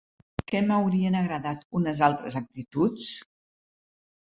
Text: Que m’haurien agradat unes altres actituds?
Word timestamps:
Que 0.51 0.61
m’haurien 0.69 1.17
agradat 1.19 1.67
unes 1.81 2.03
altres 2.09 2.41
actituds? 2.41 3.13